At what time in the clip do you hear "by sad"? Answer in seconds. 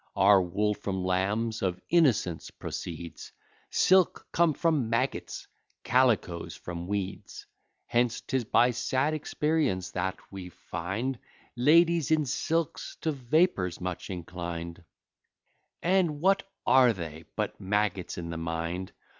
8.45-9.13